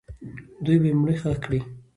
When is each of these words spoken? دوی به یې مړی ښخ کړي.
دوی 0.63 0.77
به 0.81 0.87
یې 0.91 0.95
مړی 0.99 1.15
ښخ 1.21 1.37
کړي. 1.45 1.59